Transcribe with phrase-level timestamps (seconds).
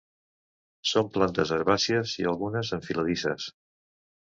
[0.91, 3.49] Són plantes herbàcies i algunes enfiladisses.